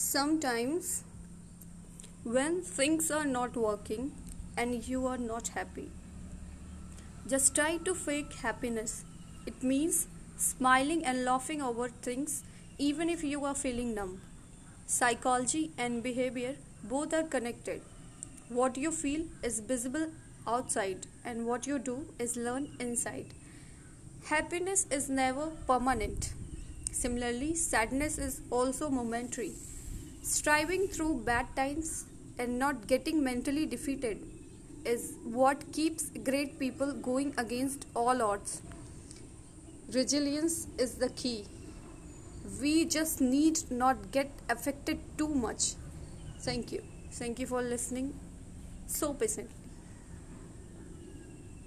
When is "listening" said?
47.62-48.12